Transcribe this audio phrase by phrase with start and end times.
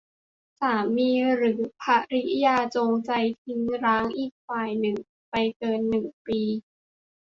[0.59, 4.97] สามีหรือภริยาจงใจละทิ้งร้างอีกฝ่ายหนึ่ง
[5.29, 6.41] ไปเกิน หนึ่ง ปี